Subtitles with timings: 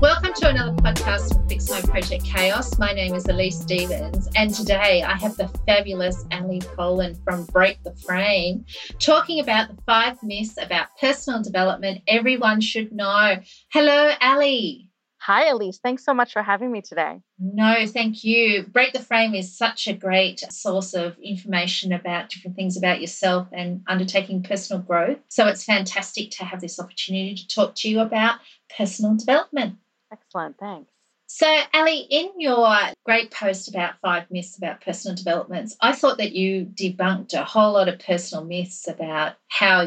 [0.00, 2.78] Welcome to another podcast from Fix My Project Chaos.
[2.78, 7.82] My name is Elise Stevens, and today I have the fabulous Alli Polin from Break
[7.82, 8.64] the Frame
[8.98, 13.36] talking about the five myths about personal development everyone should know.
[13.70, 14.89] Hello, Alli.
[15.22, 15.78] Hi, Elise.
[15.82, 17.20] Thanks so much for having me today.
[17.38, 18.64] No, thank you.
[18.64, 23.46] Break the Frame is such a great source of information about different things about yourself
[23.52, 25.18] and undertaking personal growth.
[25.28, 28.40] So it's fantastic to have this opportunity to talk to you about
[28.74, 29.76] personal development.
[30.10, 30.56] Excellent.
[30.58, 30.90] Thanks.
[31.32, 36.32] So, Alli, in your great post about five myths about personal developments, I thought that
[36.32, 39.86] you debunked a whole lot of personal myths about how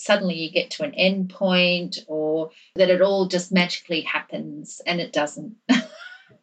[0.00, 5.00] suddenly you get to an end point or that it all just magically happens and
[5.00, 5.56] it doesn't.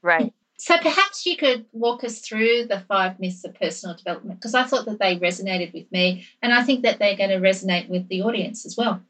[0.02, 0.34] Right.
[0.58, 4.64] so perhaps you could walk us through the five myths of personal development because I
[4.64, 8.08] thought that they resonated with me and I think that they're going to resonate with
[8.08, 9.02] the audience as well.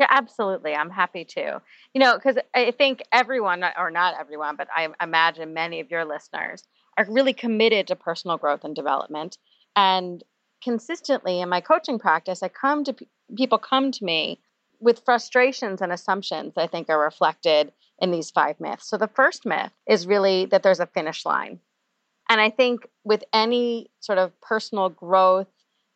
[0.00, 0.74] Yeah, absolutely.
[0.74, 1.60] I'm happy to.
[1.92, 6.06] You know, because I think everyone, or not everyone, but I imagine many of your
[6.06, 6.62] listeners
[6.96, 9.36] are really committed to personal growth and development.
[9.76, 10.24] And
[10.62, 12.94] consistently in my coaching practice, I come to
[13.36, 14.40] people come to me
[14.80, 18.88] with frustrations and assumptions I think are reflected in these five myths.
[18.88, 21.60] So the first myth is really that there's a finish line.
[22.28, 25.48] And I think with any sort of personal growth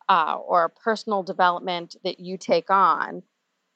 [0.07, 3.23] uh, or personal development that you take on,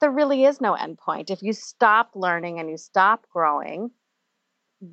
[0.00, 1.30] there really is no end point.
[1.30, 3.90] If you stop learning and you stop growing,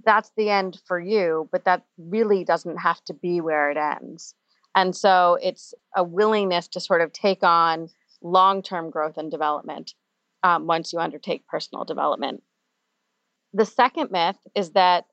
[0.06, 4.34] that's the end for you, but that really doesn't have to be where it ends.
[4.78, 7.90] And so it's a willingness to sort of take on
[8.22, 9.96] long term growth and development
[10.44, 12.44] um, once you undertake personal development.
[13.54, 15.06] The second myth is that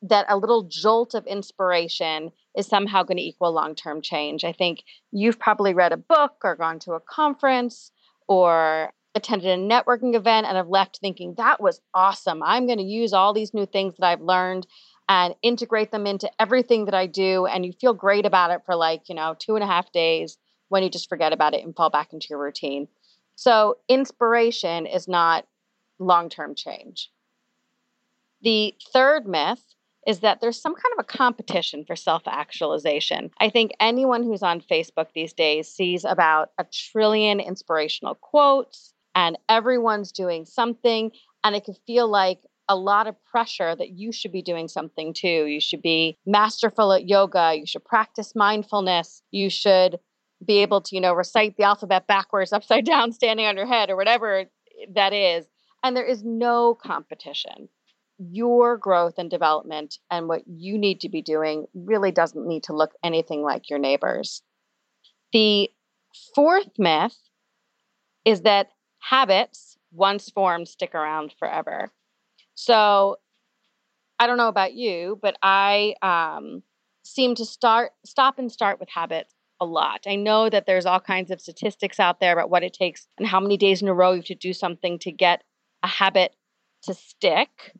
[0.00, 4.44] that a little jolt of inspiration is somehow going to equal long term change.
[4.44, 7.90] I think you've probably read a book or gone to a conference
[8.28, 12.42] or attended a networking event and have left thinking that was awesome.
[12.42, 14.66] I'm going to use all these new things that I've learned
[15.08, 17.46] and integrate them into everything that I do.
[17.46, 20.38] And you feel great about it for like, you know, two and a half days
[20.68, 22.88] when you just forget about it and fall back into your routine.
[23.36, 25.46] So, inspiration is not
[25.98, 27.10] long term change.
[28.42, 29.74] The third myth
[30.06, 33.30] is that there's some kind of a competition for self actualization.
[33.40, 39.38] I think anyone who's on Facebook these days sees about a trillion inspirational quotes, and
[39.48, 41.10] everyone's doing something.
[41.42, 45.12] And it can feel like a lot of pressure that you should be doing something
[45.12, 45.46] too.
[45.46, 47.54] You should be masterful at yoga.
[47.56, 49.22] You should practice mindfulness.
[49.30, 49.98] You should
[50.44, 53.90] be able to, you know, recite the alphabet backwards, upside down, standing on your head,
[53.90, 54.44] or whatever
[54.94, 55.46] that is.
[55.82, 57.68] And there is no competition.
[58.18, 62.72] Your growth and development and what you need to be doing really doesn't need to
[62.72, 64.42] look anything like your neighbors.
[65.32, 65.68] The
[66.34, 67.16] fourth myth
[68.24, 68.68] is that
[69.00, 71.90] habits, once formed, stick around forever.
[72.54, 73.16] So
[74.18, 76.62] I don't know about you, but I um,
[77.04, 80.02] seem to start stop and start with habits a lot.
[80.06, 83.26] I know that there's all kinds of statistics out there about what it takes and
[83.26, 85.42] how many days in a row you have to do something to get
[85.82, 86.34] a habit
[86.82, 87.72] to stick,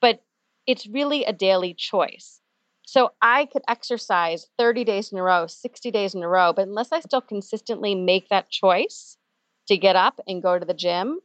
[0.00, 0.22] but
[0.66, 2.40] it's really a daily choice.
[2.86, 6.68] So I could exercise 30 days in a row, 60 days in a row, but
[6.68, 9.16] unless I still consistently make that choice
[9.68, 11.20] to get up and go to the gym,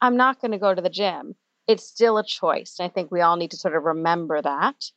[0.00, 1.34] I'm not going to go to the gym.
[1.70, 2.76] It's still a choice.
[2.78, 4.90] And I think we all need to sort of remember that.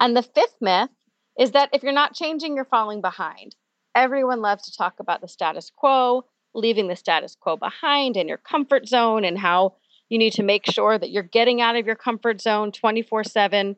[0.00, 0.90] And the fifth myth
[1.38, 3.54] is that if you're not changing, you're falling behind.
[3.94, 6.24] Everyone loves to talk about the status quo,
[6.54, 9.76] leaving the status quo behind in your comfort zone, and how
[10.08, 13.76] you need to make sure that you're getting out of your comfort zone 24 7.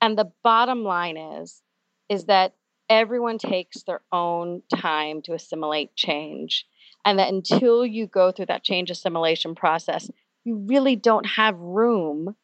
[0.00, 1.62] And the bottom line is,
[2.08, 2.54] is that
[2.88, 6.64] everyone takes their own time to assimilate change.
[7.04, 10.10] And that until you go through that change assimilation process,
[10.46, 12.36] you really don't have room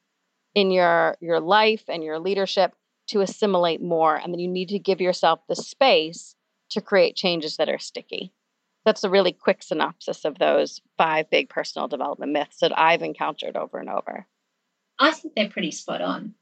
[0.54, 2.74] in your your life and your leadership
[3.06, 6.34] to assimilate more and then you need to give yourself the space
[6.70, 8.32] to create changes that are sticky.
[8.84, 13.56] That's a really quick synopsis of those five big personal development myths that I've encountered
[13.56, 14.26] over and over.
[14.99, 16.34] I think they're pretty spot on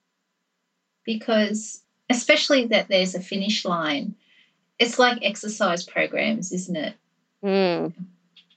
[1.05, 4.15] because, especially that there's a finish line,
[4.79, 6.95] it's like exercise programs, isn't it?
[7.45, 7.93] Mm.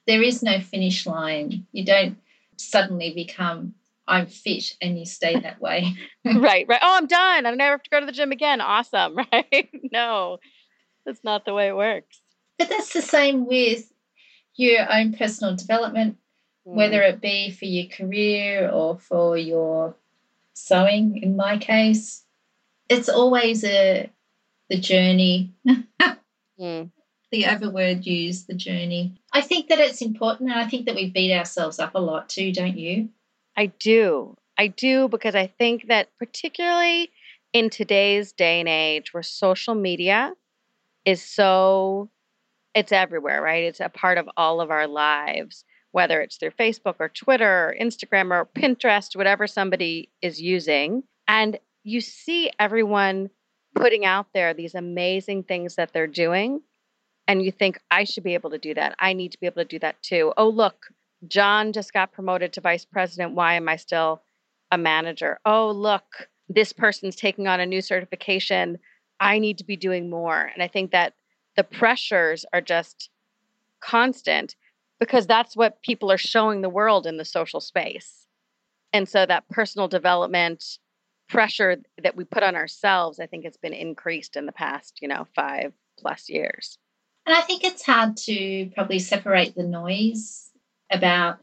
[0.08, 1.66] There is no finish line.
[1.72, 2.18] You don't
[2.58, 3.76] suddenly become
[4.08, 5.96] I'm fit and you stay that way.
[6.26, 6.80] right, right.
[6.82, 7.46] Oh, I'm done.
[7.46, 8.60] I never have to go to the gym again.
[8.60, 9.70] Awesome, right?
[9.92, 10.40] no,
[11.06, 12.22] that's not the way it works.
[12.60, 13.92] But that's the same with
[14.56, 16.18] your own personal development,
[16.68, 16.76] mm.
[16.76, 19.96] whether it be for your career or for your
[20.54, 22.24] sewing, in my case.
[22.90, 24.12] It's always a
[24.70, 25.54] the journey.
[26.60, 26.92] mm.
[27.34, 29.16] The overword use, the journey.
[29.34, 32.30] I think that it's important and I think that we beat ourselves up a lot
[32.30, 33.10] too, don't you?
[33.58, 34.38] I do.
[34.58, 37.10] I do because I think that particularly
[37.52, 40.34] in today's day and age where social media
[41.06, 42.12] is so
[42.76, 43.64] it's everywhere, right?
[43.64, 47.76] It's a part of all of our lives, whether it's through Facebook or Twitter or
[47.80, 51.04] Instagram or Pinterest, whatever somebody is using.
[51.28, 53.32] And you see everyone
[53.74, 56.62] putting out there these amazing things that they're doing.
[57.28, 58.96] And you think, I should be able to do that.
[59.00, 60.34] I need to be able to do that too.
[60.38, 60.88] Oh, look,
[61.28, 63.34] John just got promoted to vice president.
[63.34, 64.22] Why am I still
[64.72, 65.40] a manager?
[65.46, 68.78] Oh, look, this person's taking on a new certification.
[69.20, 70.52] I need to be doing more.
[70.54, 71.14] And I think that
[71.56, 73.10] the pressures are just
[73.80, 74.56] constant
[75.00, 78.28] because that's what people are showing the world in the social space.
[78.92, 80.64] And so that personal development
[81.30, 85.08] pressure that we put on ourselves, I think it's been increased in the past, you
[85.08, 86.78] know, five plus years.
[87.26, 90.52] And I think it's hard to probably separate the noise
[90.92, 91.40] about,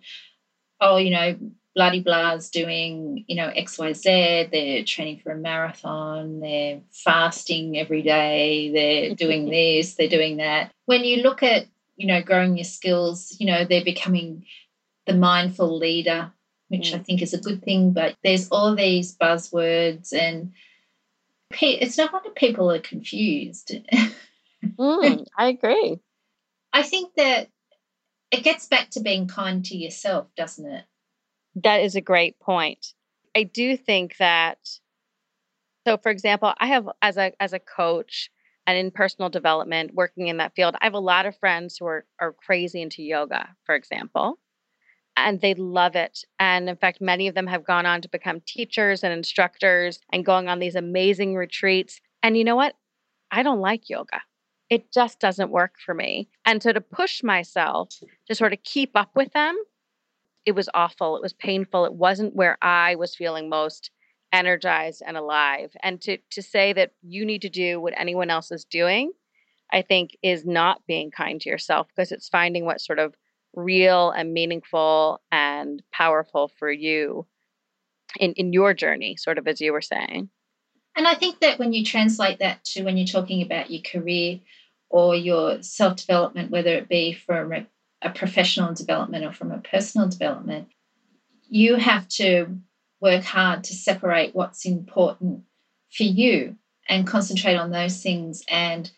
[0.81, 1.37] oh, you know,
[1.75, 8.71] bloody blah's doing, you know, XYZ, they're training for a marathon, they're fasting every day,
[8.73, 10.73] they're doing this, they're doing that.
[10.87, 11.67] When you look at,
[11.97, 14.45] you know, growing your skills, you know, they're becoming
[15.07, 16.33] the mindful leader,
[16.69, 16.97] which mm.
[16.97, 20.53] I think is a good thing, but there's all these buzzwords and
[21.61, 23.73] it's no wonder people are confused.
[24.65, 25.99] mm, I agree.
[26.73, 27.49] I think that
[28.31, 30.85] it gets back to being kind to yourself, doesn't it?
[31.57, 32.95] That is a great point.
[33.37, 34.59] I do think that
[35.87, 38.31] so for example, I have as a as a coach
[38.67, 41.87] and in personal development working in that field, I have a lot of friends who
[41.87, 44.39] are are crazy into yoga, for example.
[45.17, 46.25] And they love it.
[46.39, 50.25] And in fact, many of them have gone on to become teachers and instructors and
[50.25, 52.01] going on these amazing retreats.
[52.23, 52.75] And you know what?
[53.31, 54.23] I don't like yoga.
[54.71, 56.29] It just doesn't work for me.
[56.47, 57.91] And so to push myself
[58.29, 59.57] to sort of keep up with them
[60.47, 61.17] it was awful.
[61.17, 61.85] It was painful.
[61.85, 63.91] It wasn't where I was feeling most
[64.33, 65.77] energized and alive.
[65.83, 69.13] And to to say that you need to do what anyone else is doing,
[69.73, 73.15] I think is not being kind to yourself because it's finding what sort of
[73.55, 77.27] real and meaningful and powerful for you
[78.19, 80.31] in in your journey, sort of as you were saying.
[80.97, 84.41] And I think that when you translate that to when you're talking about your career
[84.91, 87.53] or your self development, whether it be from
[88.03, 90.69] a professional development or from a personal development,
[91.49, 92.59] you have to
[93.01, 95.45] work hard to separate what's important
[95.91, 96.57] for you
[96.89, 98.91] and concentrate on those things and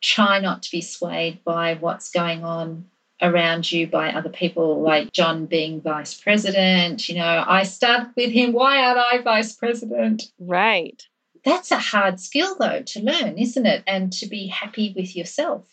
[0.00, 2.86] try not to be swayed by what's going on
[3.20, 7.08] around you by other people, like John being vice president.
[7.08, 10.24] You know, I started with him, why aren't I vice president?
[10.40, 11.06] Right.
[11.44, 13.82] That's a hard skill, though, to learn, isn't it?
[13.86, 15.66] And to be happy with yourself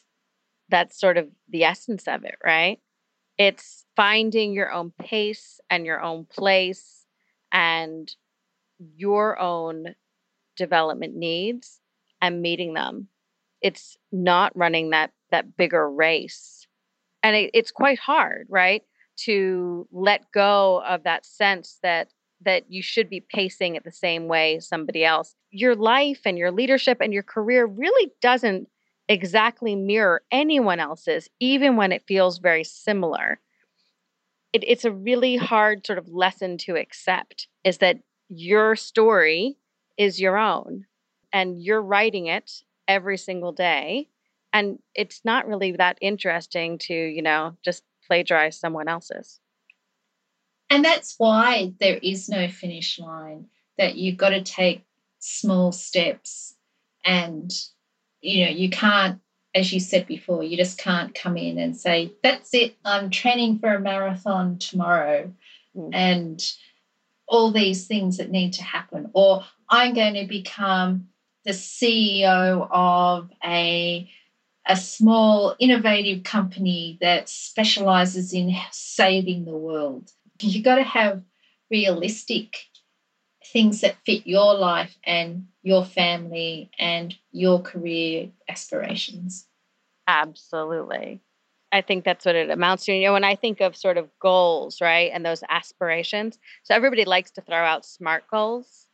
[0.70, 2.80] that's sort of the essence of it, right?
[3.38, 7.06] It's finding your own pace and your own place
[7.52, 8.12] and
[8.96, 9.96] your own
[10.56, 11.80] development needs
[12.22, 13.08] and meeting them.
[13.62, 16.66] It's not running that that bigger race.
[17.24, 18.84] And it, it's quite hard, right?
[19.26, 22.10] To let go of that sense that
[22.42, 25.36] that you should be pacing it the same way somebody else.
[25.52, 28.70] Your life and your leadership and your career really doesn't
[29.08, 33.40] exactly mirror anyone else's, even when it feels very similar.
[34.54, 38.00] It, it's a really hard sort of lesson to accept is that
[38.30, 39.58] your story
[39.98, 40.86] is your own
[41.34, 44.08] and you're writing it every single day.
[44.54, 49.40] And it's not really that interesting to, you know, just plagiarize someone else's.
[50.70, 53.48] And that's why there is no finish line,
[53.78, 54.84] that you've got to take
[55.20, 56.56] small steps
[57.06, 57.52] and
[58.22, 59.20] you know, you can't,
[59.56, 63.60] as you said before, you just can't come in and say, that's it, I'm training
[63.60, 65.34] for a marathon tomorrow.
[65.76, 65.90] Mm.
[65.94, 66.54] And
[67.28, 71.10] all these things that need to happen, or I'm going to become
[71.46, 74.10] the CEO of a
[74.66, 80.12] a small innovative company that specializes in saving the world.
[80.42, 81.24] You've got to have
[81.70, 82.58] realistic
[83.46, 89.48] things that fit your life and your family and your career aspirations.
[90.08, 91.22] Absolutely.
[91.72, 92.94] I think that's what it amounts to.
[92.94, 97.06] You know, when I think of sort of goals, right, and those aspirations, so everybody
[97.06, 98.88] likes to throw out SMART goals,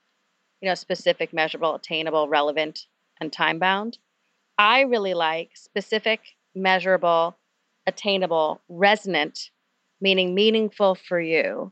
[0.61, 2.87] you know, specific, measurable, attainable, relevant,
[3.21, 3.97] and time bound.
[4.57, 6.21] I really like specific,
[6.53, 7.37] measurable,
[7.87, 9.51] attainable, resonant,
[10.01, 11.71] meaning meaningful for you,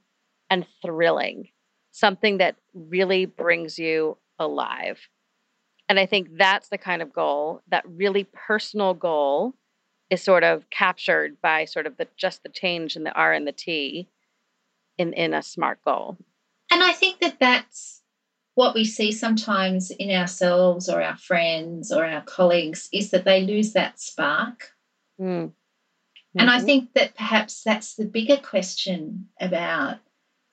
[0.49, 1.49] and thrilling,
[1.91, 4.99] something that really brings you alive.
[5.89, 9.53] And I think that's the kind of goal, that really personal goal
[10.09, 13.47] is sort of captured by sort of the just the change in the R and
[13.47, 14.07] the T
[14.97, 16.17] in in a smart goal.
[16.71, 18.01] And I think that that's
[18.55, 23.43] what we see sometimes in ourselves or our friends or our colleagues is that they
[23.43, 24.69] lose that spark.
[25.19, 25.51] Mm.
[26.35, 26.39] Mm-hmm.
[26.39, 26.65] And I mm-hmm.
[26.65, 29.97] think that perhaps that's the bigger question about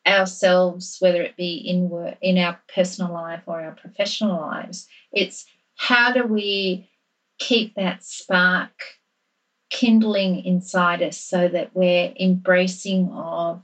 [0.07, 4.87] ourselves, whether it be in work, in our personal life or our professional lives.
[5.13, 5.47] It's
[5.77, 6.89] how do we
[7.39, 8.73] keep that spark
[9.71, 13.63] kindling inside us so that we're embracing of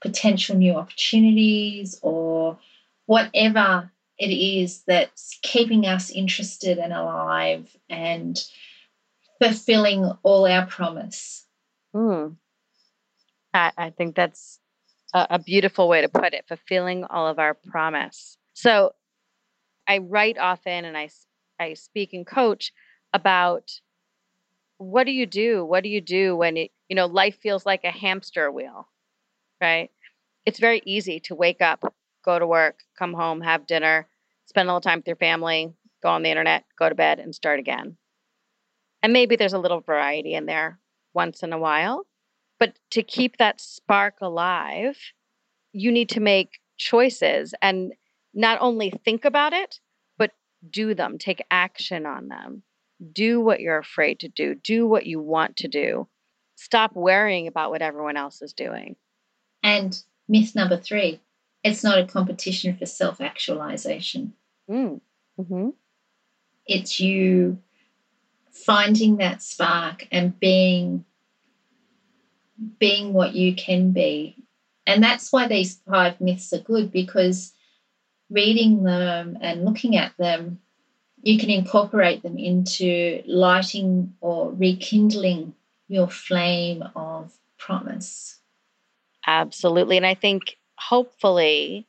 [0.00, 2.58] potential new opportunities or
[3.06, 8.42] whatever it is that's keeping us interested and alive and
[9.40, 11.45] fulfilling all our promise.
[11.96, 12.36] Mm.
[13.54, 14.60] I, I, think that's
[15.14, 18.36] a, a beautiful way to put it fulfilling all of our promise.
[18.52, 18.92] So
[19.88, 21.08] I write often and I,
[21.58, 22.72] I speak and coach
[23.14, 23.70] about
[24.76, 25.64] what do you do?
[25.64, 28.86] What do you do when it, you know, life feels like a hamster wheel,
[29.58, 29.90] right?
[30.44, 34.06] It's very easy to wake up, go to work, come home, have dinner,
[34.44, 35.72] spend a little time with your family,
[36.02, 37.96] go on the internet, go to bed, and start again.
[39.02, 40.78] And maybe there's a little variety in there
[41.16, 42.06] once in a while.
[42.60, 44.96] But to keep that spark alive,
[45.72, 47.92] you need to make choices and
[48.32, 49.80] not only think about it,
[50.18, 50.30] but
[50.70, 52.62] do them, take action on them.
[53.12, 56.06] Do what you're afraid to do, do what you want to do.
[56.54, 58.96] Stop worrying about what everyone else is doing.
[59.62, 61.20] And myth number three
[61.66, 64.34] it's not a competition for self actualization.
[64.70, 65.00] Mm.
[65.40, 65.70] Mm-hmm.
[66.66, 67.58] It's you
[68.64, 71.04] finding that spark and being
[72.78, 74.36] being what you can be.
[74.86, 77.52] And that's why these five myths are good because
[78.30, 80.60] reading them and looking at them,
[81.22, 85.54] you can incorporate them into lighting or rekindling
[85.88, 88.38] your flame of promise.
[89.26, 89.96] Absolutely.
[89.96, 91.86] And I think hopefully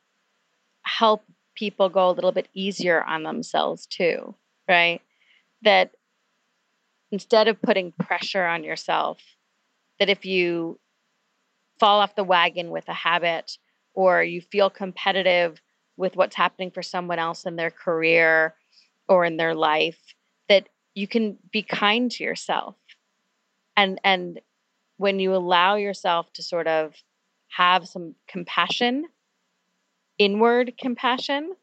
[0.82, 4.34] help people go a little bit easier on themselves too,
[4.68, 5.00] right?
[5.62, 5.92] That
[7.10, 9.18] instead of putting pressure on yourself,
[9.98, 10.78] that if you
[11.78, 13.58] fall off the wagon with a habit
[13.94, 15.60] or you feel competitive
[15.96, 18.54] with what's happening for someone else in their career
[19.08, 19.98] or in their life,
[20.48, 22.76] that you can be kind to yourself.
[23.76, 24.40] And and
[24.96, 26.94] when you allow yourself to sort of
[27.48, 29.06] have some compassion,
[30.18, 31.54] inward compassion,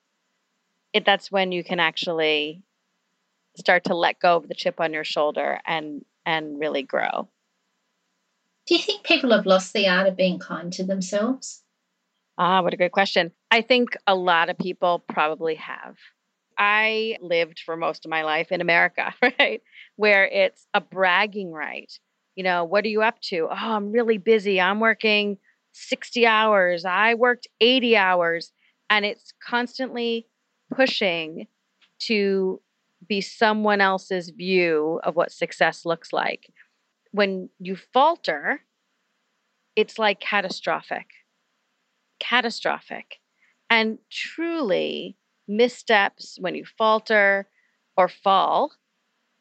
[0.94, 2.64] it, that's when you can actually
[3.58, 7.28] start to let go of the chip on your shoulder and and really grow.
[8.66, 11.62] Do you think people have lost the art of being kind to themselves?
[12.38, 13.32] Ah, what a great question.
[13.52, 15.96] I think a lot of people probably have.
[16.58, 19.62] I lived for most of my life in America, right?
[19.96, 21.92] Where it's a bragging right.
[22.36, 23.48] You know, what are you up to?
[23.50, 24.60] Oh, I'm really busy.
[24.60, 25.38] I'm working
[25.74, 26.86] 60 hours.
[26.86, 28.52] I worked 80 hours.
[28.90, 30.28] And it's constantly
[30.76, 31.48] pushing
[32.00, 32.62] to
[33.08, 36.52] be someone else's view of what success looks like.
[37.12, 38.62] When you falter,
[39.76, 41.08] it's like catastrophic.
[42.20, 43.20] Catastrophic.
[43.70, 47.48] And truly, missteps when you falter
[47.98, 48.72] or fall,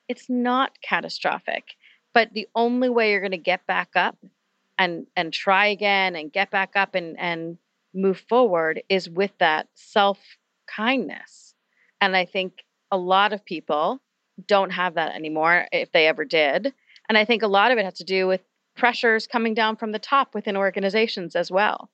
[0.09, 1.75] it's not catastrophic.
[2.13, 4.17] But the only way you're going to get back up
[4.79, 7.59] and and try again and get back up and and
[7.95, 10.19] move forward is with that self
[10.67, 11.55] kindness.
[12.01, 12.65] And I think
[12.95, 14.01] a lot of people
[14.47, 16.73] don't have that anymore if they ever did.
[17.09, 18.41] And I think a lot of it has to do with
[18.77, 21.91] pressures coming down from the top within organizations as well.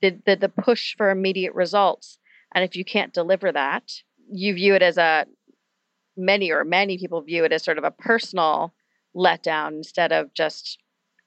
[0.00, 2.18] The, the, the push for immediate results.
[2.54, 3.92] And if you can't deliver that,
[4.30, 5.26] you view it as a
[6.16, 8.72] many or many people view it as sort of a personal
[9.16, 10.78] letdown instead of just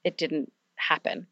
[0.04, 1.26] it didn't happen.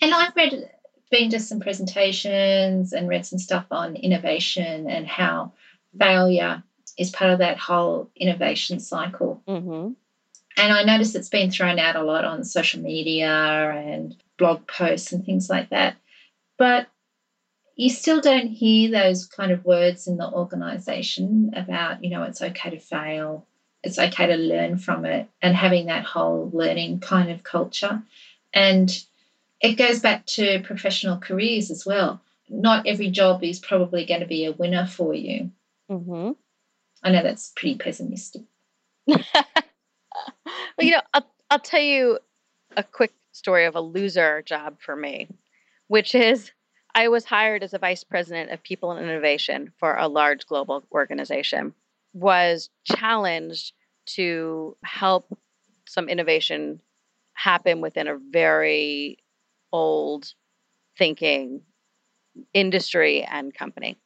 [0.00, 0.68] And I've read,
[1.12, 5.52] been to some presentations and read some stuff on innovation and how
[5.96, 6.64] failure
[6.98, 9.42] is part of that whole innovation cycle.
[9.48, 9.92] Mm-hmm.
[10.56, 15.12] And I notice it's been thrown out a lot on social media and blog posts
[15.12, 15.96] and things like that.
[16.58, 16.88] But
[17.74, 22.42] you still don't hear those kind of words in the organization about, you know, it's
[22.42, 23.46] okay to fail,
[23.82, 28.02] it's okay to learn from it, and having that whole learning kind of culture.
[28.52, 28.90] And
[29.60, 32.20] it goes back to professional careers as well.
[32.50, 35.50] Not every job is probably going to be a winner for you.
[35.90, 36.32] Mm-hmm.
[37.02, 38.42] I know that's pretty pessimistic.
[39.06, 39.18] well,
[40.78, 42.18] you know, I'll, I'll tell you
[42.76, 45.28] a quick story of a loser job for me,
[45.88, 46.52] which is
[46.94, 50.84] I was hired as a vice president of people and innovation for a large global
[50.92, 51.74] organization,
[52.12, 53.72] was challenged
[54.04, 55.36] to help
[55.86, 56.80] some innovation
[57.34, 59.18] happen within a very
[59.72, 60.34] old
[60.98, 61.62] thinking
[62.52, 63.98] industry and company.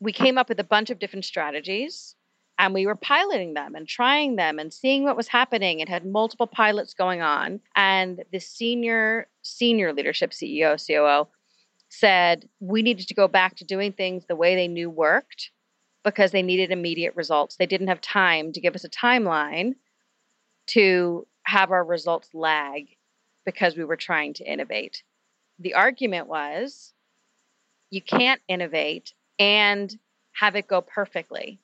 [0.00, 2.16] We came up with a bunch of different strategies
[2.58, 5.80] and we were piloting them and trying them and seeing what was happening.
[5.80, 11.30] And had multiple pilots going on and the senior senior leadership ceo coo
[11.88, 15.50] said we needed to go back to doing things the way they knew worked
[16.04, 17.56] because they needed immediate results.
[17.56, 19.74] They didn't have time to give us a timeline
[20.68, 22.88] to have our results lag
[23.46, 25.02] because we were trying to innovate.
[25.58, 26.92] The argument was
[27.90, 29.96] you can't innovate and
[30.32, 31.58] have it go perfectly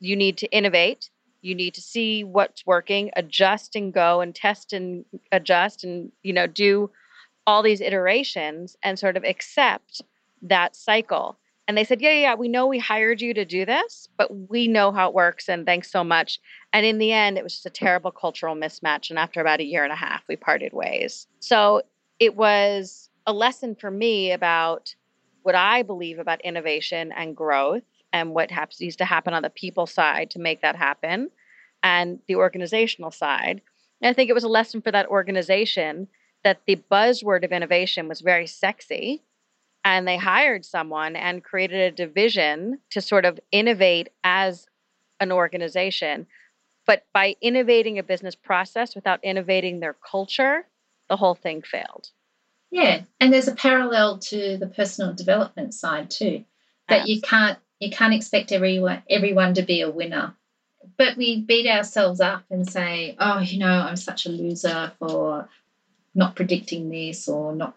[0.00, 1.10] you need to innovate.
[1.42, 6.32] You need to see what's working adjust and go and test and adjust and you
[6.32, 6.90] know do
[7.46, 10.02] all these iterations and sort of accept
[10.42, 11.38] that cycle.
[11.68, 14.66] And they said yeah yeah we know we hired you to do this but we
[14.66, 16.40] know how it works and thanks so much.
[16.72, 19.10] And in the end it was just a terrible cultural mismatch.
[19.10, 21.26] And after about a year and a half we parted ways.
[21.40, 21.82] So
[22.18, 24.94] it was a lesson for me about
[25.42, 27.82] what i believe about innovation and growth
[28.16, 31.30] and what happens, needs to happen on the people side to make that happen
[31.82, 33.60] and the organizational side.
[34.00, 36.08] And I think it was a lesson for that organization
[36.42, 39.22] that the buzzword of innovation was very sexy.
[39.84, 44.66] And they hired someone and created a division to sort of innovate as
[45.20, 46.26] an organization.
[46.86, 50.66] But by innovating a business process without innovating their culture,
[51.08, 52.08] the whole thing failed.
[52.70, 53.02] Yeah.
[53.20, 56.44] And there's a parallel to the personal development side too,
[56.88, 60.34] that you can't you can't expect everyone everyone to be a winner.
[60.96, 65.48] But we beat ourselves up and say, oh, you know, I'm such a loser for
[66.14, 67.76] not predicting this or not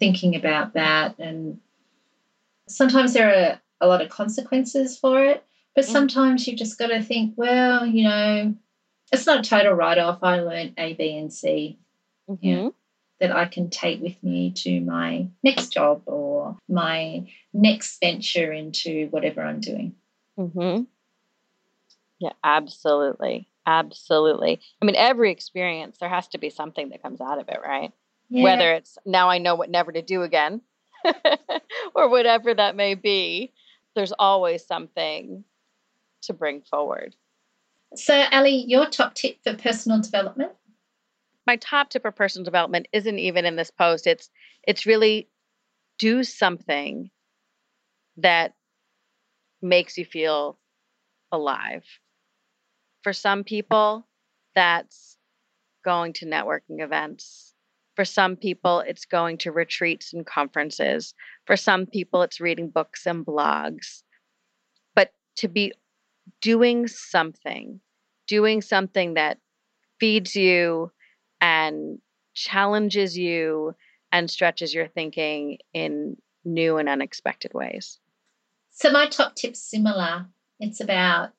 [0.00, 1.18] thinking about that.
[1.18, 1.60] And
[2.66, 5.44] sometimes there are a lot of consequences for it.
[5.76, 5.92] But mm.
[5.92, 8.54] sometimes you've just got to think, well, you know,
[9.12, 10.18] it's not a total write off.
[10.22, 11.78] I learned A, B, and C.
[12.28, 12.46] Mm-hmm.
[12.46, 12.68] Yeah
[13.20, 19.08] that I can take with me to my next job or my next venture into
[19.08, 19.94] whatever I'm doing.
[20.38, 20.84] Mm-hmm.
[22.18, 23.48] Yeah, absolutely.
[23.66, 24.60] Absolutely.
[24.80, 27.92] I mean, every experience, there has to be something that comes out of it, right?
[28.28, 28.44] Yeah.
[28.44, 30.60] Whether it's now I know what never to do again
[31.94, 33.52] or whatever that may be,
[33.94, 35.44] there's always something
[36.22, 37.16] to bring forward.
[37.94, 40.52] So, Alli, your top tip for personal development?
[41.46, 44.06] My top tip for personal development isn't even in this post.
[44.06, 44.30] It's
[44.66, 45.28] it's really
[45.98, 47.10] do something
[48.18, 48.54] that
[49.62, 50.58] makes you feel
[51.32, 51.84] alive.
[53.02, 54.06] For some people,
[54.54, 55.16] that's
[55.84, 57.54] going to networking events.
[57.94, 61.14] For some people, it's going to retreats and conferences.
[61.46, 64.02] For some people, it's reading books and blogs.
[64.94, 65.72] But to be
[66.42, 67.80] doing something,
[68.26, 69.38] doing something that
[69.98, 70.90] feeds you
[71.40, 71.98] and
[72.34, 73.74] challenges you
[74.12, 77.98] and stretches your thinking in new and unexpected ways.
[78.70, 80.26] So, my top tip's similar.
[80.60, 81.32] It's about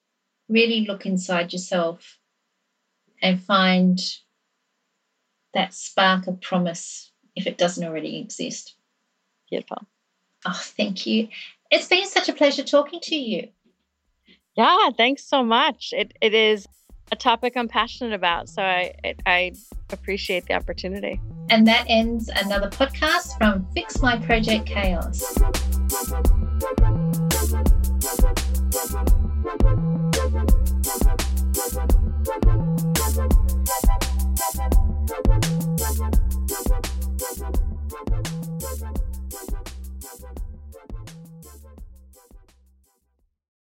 [0.50, 2.20] really look inside yourself
[3.22, 4.00] and find
[5.54, 8.76] that spark of promise if it doesn't already exist.
[9.50, 9.88] Beautiful.
[10.46, 11.30] Oh, thank you.
[11.72, 13.50] It's been such a pleasure talking to you.
[14.56, 15.94] Yeah, thanks so much.
[15.94, 16.68] It, it is
[17.12, 18.50] a topic I'm passionate about.
[18.50, 18.94] So I,
[19.26, 19.54] I
[19.92, 21.22] appreciate the opportunity.
[21.50, 25.24] And that ends another podcast from Fix My Project Chaos.